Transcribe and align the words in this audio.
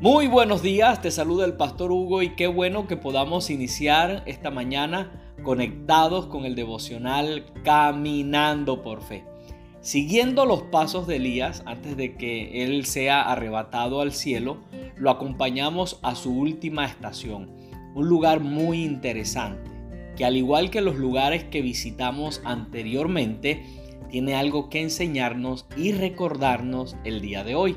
Muy 0.00 0.28
buenos 0.28 0.62
días, 0.62 1.02
te 1.02 1.10
saluda 1.10 1.44
el 1.44 1.58
pastor 1.58 1.92
Hugo 1.92 2.22
y 2.22 2.30
qué 2.30 2.46
bueno 2.46 2.86
que 2.86 2.96
podamos 2.96 3.50
iniciar 3.50 4.22
esta 4.24 4.50
mañana 4.50 5.34
conectados 5.42 6.24
con 6.24 6.46
el 6.46 6.54
devocional 6.54 7.44
Caminando 7.64 8.80
por 8.80 9.02
Fe. 9.02 9.26
Siguiendo 9.82 10.46
los 10.46 10.62
pasos 10.62 11.06
de 11.06 11.16
Elías 11.16 11.62
antes 11.66 11.98
de 11.98 12.16
que 12.16 12.64
él 12.64 12.86
sea 12.86 13.20
arrebatado 13.20 14.00
al 14.00 14.12
cielo, 14.12 14.56
lo 14.96 15.10
acompañamos 15.10 15.98
a 16.00 16.14
su 16.14 16.32
última 16.32 16.86
estación, 16.86 17.50
un 17.94 18.08
lugar 18.08 18.40
muy 18.40 18.82
interesante, 18.82 19.70
que 20.16 20.24
al 20.24 20.38
igual 20.38 20.70
que 20.70 20.80
los 20.80 20.96
lugares 20.96 21.44
que 21.44 21.60
visitamos 21.60 22.40
anteriormente, 22.46 23.66
tiene 24.08 24.34
algo 24.34 24.70
que 24.70 24.80
enseñarnos 24.80 25.66
y 25.76 25.92
recordarnos 25.92 26.96
el 27.04 27.20
día 27.20 27.44
de 27.44 27.54
hoy. 27.54 27.76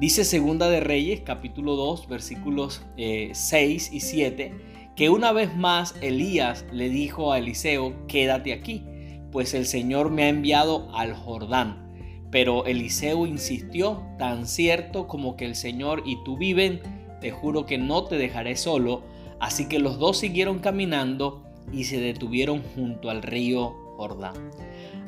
Dice 0.00 0.24
Segunda 0.24 0.68
de 0.68 0.80
Reyes, 0.80 1.20
capítulo 1.20 1.76
2, 1.76 2.08
versículos 2.08 2.82
6 2.96 2.96
eh, 2.96 3.90
y 3.92 4.00
7, 4.00 4.52
que 4.96 5.08
una 5.08 5.30
vez 5.30 5.56
más 5.56 5.94
Elías 6.00 6.66
le 6.72 6.88
dijo 6.88 7.32
a 7.32 7.38
Eliseo, 7.38 7.94
quédate 8.08 8.52
aquí, 8.52 8.84
pues 9.30 9.54
el 9.54 9.66
Señor 9.66 10.10
me 10.10 10.24
ha 10.24 10.28
enviado 10.28 10.88
al 10.96 11.14
Jordán. 11.14 11.92
Pero 12.32 12.66
Eliseo 12.66 13.24
insistió, 13.24 14.02
tan 14.18 14.48
cierto 14.48 15.06
como 15.06 15.36
que 15.36 15.44
el 15.44 15.54
Señor 15.54 16.02
y 16.04 16.16
tú 16.24 16.36
viven, 16.36 16.80
te 17.20 17.30
juro 17.30 17.64
que 17.64 17.78
no 17.78 18.02
te 18.04 18.16
dejaré 18.16 18.56
solo. 18.56 19.04
Así 19.38 19.68
que 19.68 19.78
los 19.78 20.00
dos 20.00 20.18
siguieron 20.18 20.58
caminando 20.58 21.44
y 21.72 21.84
se 21.84 22.00
detuvieron 22.00 22.62
junto 22.74 23.10
al 23.10 23.22
río 23.22 23.76
Jordán. 23.96 24.50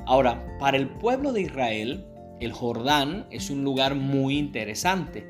Ahora, 0.06 0.46
para 0.60 0.76
el 0.76 0.88
pueblo 0.88 1.32
de 1.32 1.42
Israel, 1.42 2.06
el 2.40 2.52
Jordán 2.52 3.26
es 3.30 3.50
un 3.50 3.64
lugar 3.64 3.94
muy 3.94 4.38
interesante. 4.38 5.26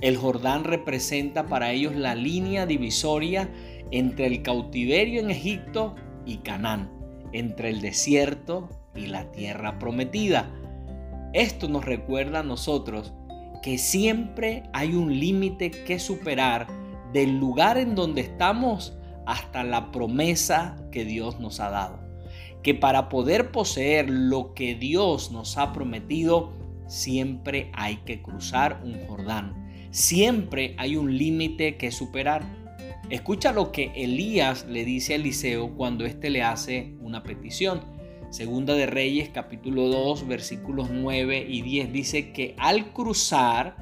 El 0.00 0.16
Jordán 0.16 0.64
representa 0.64 1.46
para 1.46 1.72
ellos 1.72 1.94
la 1.94 2.14
línea 2.14 2.66
divisoria 2.66 3.50
entre 3.90 4.26
el 4.26 4.42
cautiverio 4.42 5.20
en 5.20 5.30
Egipto 5.30 5.94
y 6.24 6.38
Canaán, 6.38 6.90
entre 7.32 7.70
el 7.70 7.80
desierto 7.80 8.68
y 8.94 9.06
la 9.06 9.30
tierra 9.32 9.78
prometida. 9.78 10.50
Esto 11.32 11.68
nos 11.68 11.84
recuerda 11.84 12.40
a 12.40 12.44
nosotros 12.44 13.12
que 13.62 13.78
siempre 13.78 14.62
hay 14.72 14.94
un 14.94 15.18
límite 15.18 15.70
que 15.70 15.98
superar 15.98 16.66
del 17.12 17.38
lugar 17.38 17.76
en 17.78 17.94
donde 17.94 18.22
estamos 18.22 18.96
hasta 19.26 19.64
la 19.64 19.92
promesa 19.92 20.76
que 20.90 21.04
Dios 21.04 21.38
nos 21.40 21.60
ha 21.60 21.70
dado 21.70 22.05
que 22.62 22.74
para 22.74 23.08
poder 23.08 23.52
poseer 23.52 24.10
lo 24.10 24.54
que 24.54 24.74
Dios 24.74 25.30
nos 25.30 25.56
ha 25.58 25.72
prometido, 25.72 26.52
siempre 26.86 27.70
hay 27.74 27.96
que 27.98 28.22
cruzar 28.22 28.80
un 28.84 29.06
Jordán. 29.06 29.66
Siempre 29.90 30.74
hay 30.78 30.96
un 30.96 31.16
límite 31.16 31.76
que 31.76 31.90
superar. 31.90 32.44
Escucha 33.08 33.52
lo 33.52 33.70
que 33.70 33.92
Elías 33.94 34.66
le 34.68 34.84
dice 34.84 35.12
a 35.12 35.16
Eliseo 35.16 35.74
cuando 35.76 36.04
éste 36.04 36.28
le 36.28 36.42
hace 36.42 36.94
una 37.00 37.22
petición. 37.22 37.80
Segunda 38.30 38.74
de 38.74 38.86
Reyes 38.86 39.28
capítulo 39.28 39.88
2 39.88 40.26
versículos 40.26 40.90
9 40.90 41.46
y 41.48 41.62
10 41.62 41.92
dice 41.92 42.32
que 42.32 42.56
al 42.58 42.92
cruzar, 42.92 43.76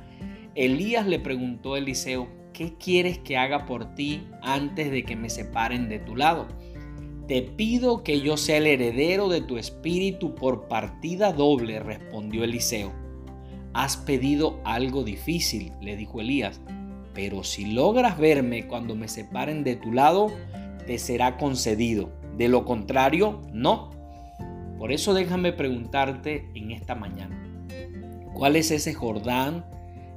Elías 0.54 1.06
le 1.06 1.18
preguntó 1.18 1.74
a 1.74 1.78
Eliseo, 1.78 2.28
¿qué 2.52 2.74
quieres 2.78 3.18
que 3.18 3.38
haga 3.38 3.64
por 3.64 3.94
ti 3.94 4.22
antes 4.42 4.90
de 4.90 5.04
que 5.04 5.16
me 5.16 5.30
separen 5.30 5.88
de 5.88 5.98
tu 5.98 6.14
lado? 6.14 6.46
Te 7.26 7.40
pido 7.40 8.02
que 8.02 8.20
yo 8.20 8.36
sea 8.36 8.58
el 8.58 8.66
heredero 8.66 9.30
de 9.30 9.40
tu 9.40 9.56
espíritu 9.56 10.34
por 10.34 10.68
partida 10.68 11.32
doble, 11.32 11.80
respondió 11.80 12.44
Eliseo. 12.44 12.92
Has 13.72 13.96
pedido 13.96 14.60
algo 14.64 15.04
difícil, 15.04 15.72
le 15.80 15.96
dijo 15.96 16.20
Elías, 16.20 16.60
pero 17.14 17.42
si 17.42 17.64
logras 17.72 18.18
verme 18.18 18.66
cuando 18.66 18.94
me 18.94 19.08
separen 19.08 19.64
de 19.64 19.76
tu 19.76 19.90
lado, 19.90 20.30
te 20.86 20.98
será 20.98 21.38
concedido. 21.38 22.12
De 22.36 22.48
lo 22.48 22.66
contrario, 22.66 23.40
no. 23.54 23.88
Por 24.78 24.92
eso 24.92 25.14
déjame 25.14 25.54
preguntarte 25.54 26.50
en 26.54 26.72
esta 26.72 26.94
mañana, 26.94 27.40
¿cuál 28.34 28.56
es 28.56 28.70
ese 28.70 28.92
Jordán 28.92 29.64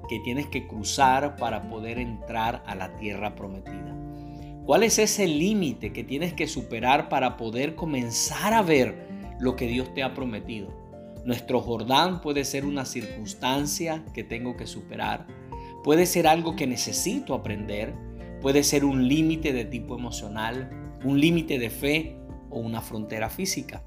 que 0.10 0.20
tienes 0.26 0.48
que 0.48 0.68
cruzar 0.68 1.38
para 1.38 1.70
poder 1.70 2.00
entrar 2.00 2.64
a 2.66 2.76
la 2.76 2.98
tierra 2.98 3.34
prometida? 3.34 4.07
¿Cuál 4.68 4.84
es 4.84 5.00
ese 5.00 5.28
límite 5.28 5.94
que 5.94 6.04
tienes 6.04 6.34
que 6.34 6.46
superar 6.46 7.08
para 7.08 7.38
poder 7.38 7.76
comenzar 7.76 8.54
a 8.54 8.62
ver 8.62 9.08
lo 9.40 9.56
que 9.56 9.66
Dios 9.66 9.94
te 9.94 10.04
ha 10.04 10.14
prometido? 10.14 10.68
Nuestro 11.24 11.62
Jordán 11.62 12.20
puede 12.20 12.44
ser 12.44 12.66
una 12.66 12.84
circunstancia 12.84 14.04
que 14.14 14.26
tengo 14.26 14.58
que 14.58 14.68
superar, 14.68 15.26
puede 15.86 16.06
ser 16.06 16.28
algo 16.28 16.58
que 16.58 16.68
necesito 16.68 17.34
aprender, 17.34 17.94
puede 18.42 18.62
ser 18.66 18.84
un 18.84 19.08
límite 19.08 19.54
de 19.54 19.64
tipo 19.64 19.96
emocional, 19.96 20.70
un 21.06 21.18
límite 21.22 21.60
de 21.60 21.70
fe 21.70 22.18
o 22.50 22.60
una 22.60 22.82
frontera 22.82 23.30
física. 23.30 23.84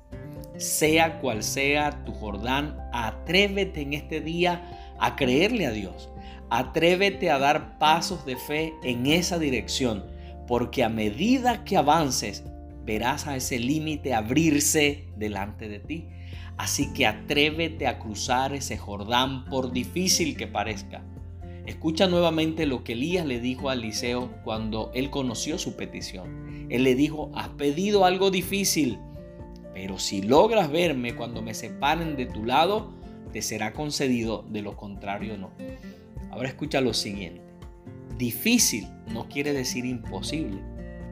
Sea 0.57 1.21
cual 1.21 1.43
sea 1.43 2.07
tu 2.07 2.13
Jordán, 2.13 2.79
atrévete 2.95 3.83
en 3.83 3.93
este 3.93 4.23
día 4.23 4.95
a 4.99 5.15
creerle 5.15 5.67
a 5.67 5.73
Dios. 5.73 6.09
Atrévete 6.49 7.31
a 7.31 7.39
dar 7.39 7.79
pasos 7.79 8.25
de 8.25 8.37
fe 8.37 8.73
en 8.83 9.05
esa 9.05 9.39
dirección 9.39 10.19
porque 10.51 10.83
a 10.83 10.89
medida 10.89 11.63
que 11.63 11.77
avances, 11.77 12.43
verás 12.85 13.29
a 13.29 13.37
ese 13.37 13.61
límite 13.61 14.15
abrirse 14.15 15.05
delante 15.17 15.69
de 15.69 15.79
ti. 15.79 16.09
Así 16.57 16.93
que 16.93 17.07
atrévete 17.07 17.87
a 17.87 18.01
cruzar 18.01 18.53
ese 18.53 18.77
Jordán 18.77 19.45
por 19.45 19.71
difícil 19.71 20.37
que 20.37 20.49
parezca. 20.49 21.05
Escucha 21.67 22.09
nuevamente 22.09 22.67
lo 22.67 22.83
que 22.83 22.95
Elías 22.95 23.27
le 23.27 23.39
dijo 23.39 23.71
a 23.71 23.75
Eliseo 23.75 24.43
cuando 24.43 24.91
él 24.93 25.09
conoció 25.11 25.57
su 25.57 25.77
petición. 25.77 26.67
Él 26.69 26.83
le 26.83 26.97
dijo, 26.97 27.31
has 27.37 27.51
pedido 27.51 28.05
algo 28.05 28.33
difícil, 28.33 28.99
pero 29.73 30.01
si 30.01 30.21
logras 30.21 30.69
verme 30.69 31.15
cuando 31.15 31.43
me 31.43 31.55
separen 31.55 32.17
de 32.17 32.27
tu 32.27 32.45
lado, 32.45 32.93
te 33.33 33.41
será 33.41 33.73
concedido, 33.73 34.45
de 34.51 34.63
lo 34.63 34.77
contrario 34.77 35.39
no. 35.39 35.53
Ahora 36.33 36.49
escucha 36.49 36.81
lo 36.81 36.93
siguiente. 36.93 37.50
Difícil 38.21 38.87
no 39.11 39.31
quiere 39.31 39.55
decir 39.55 39.87
imposible. 39.87 40.61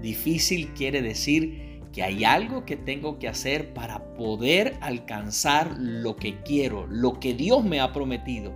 Difícil 0.02 0.74
quiere 0.74 1.00
decir 1.00 1.80
que 1.90 2.02
hay 2.02 2.24
algo 2.24 2.66
que 2.66 2.76
tengo 2.76 3.18
que 3.18 3.28
hacer 3.28 3.72
para 3.72 4.12
poder 4.12 4.76
alcanzar 4.82 5.74
lo 5.78 6.16
que 6.16 6.42
quiero, 6.42 6.86
lo 6.86 7.18
que 7.18 7.32
Dios 7.32 7.64
me 7.64 7.80
ha 7.80 7.94
prometido. 7.94 8.52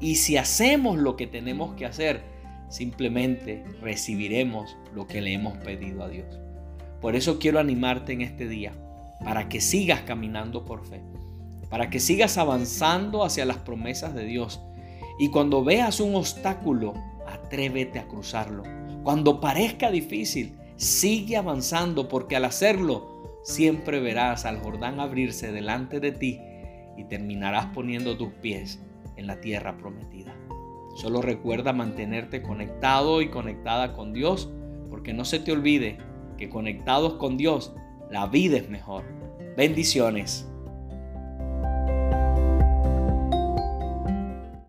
Y 0.00 0.16
si 0.16 0.36
hacemos 0.36 0.98
lo 0.98 1.14
que 1.14 1.28
tenemos 1.28 1.74
que 1.74 1.86
hacer, 1.86 2.24
simplemente 2.68 3.62
recibiremos 3.80 4.76
lo 4.92 5.06
que 5.06 5.20
le 5.20 5.34
hemos 5.34 5.56
pedido 5.58 6.02
a 6.02 6.08
Dios. 6.08 6.40
Por 7.00 7.14
eso 7.14 7.38
quiero 7.38 7.60
animarte 7.60 8.14
en 8.14 8.22
este 8.22 8.48
día, 8.48 8.72
para 9.24 9.48
que 9.48 9.60
sigas 9.60 10.00
caminando 10.00 10.64
por 10.64 10.84
fe, 10.84 11.00
para 11.70 11.88
que 11.88 12.00
sigas 12.00 12.36
avanzando 12.36 13.22
hacia 13.22 13.44
las 13.44 13.58
promesas 13.58 14.12
de 14.12 14.24
Dios. 14.24 14.60
Y 15.20 15.28
cuando 15.28 15.62
veas 15.62 16.00
un 16.00 16.16
obstáculo, 16.16 16.94
atrévete 17.52 17.98
a 17.98 18.08
cruzarlo. 18.08 18.62
Cuando 19.02 19.38
parezca 19.38 19.90
difícil, 19.90 20.56
sigue 20.76 21.36
avanzando 21.36 22.08
porque 22.08 22.34
al 22.34 22.46
hacerlo 22.46 23.40
siempre 23.42 24.00
verás 24.00 24.46
al 24.46 24.58
Jordán 24.58 25.00
abrirse 25.00 25.52
delante 25.52 26.00
de 26.00 26.12
ti 26.12 26.40
y 26.96 27.04
terminarás 27.04 27.66
poniendo 27.66 28.16
tus 28.16 28.32
pies 28.40 28.80
en 29.16 29.26
la 29.26 29.38
tierra 29.42 29.76
prometida. 29.76 30.34
Solo 30.96 31.20
recuerda 31.20 31.74
mantenerte 31.74 32.40
conectado 32.40 33.20
y 33.20 33.28
conectada 33.28 33.92
con 33.92 34.14
Dios 34.14 34.50
porque 34.88 35.12
no 35.12 35.26
se 35.26 35.38
te 35.38 35.52
olvide 35.52 35.98
que 36.38 36.48
conectados 36.48 37.14
con 37.14 37.36
Dios 37.36 37.74
la 38.10 38.26
vida 38.28 38.56
es 38.56 38.70
mejor. 38.70 39.04
Bendiciones. 39.58 40.50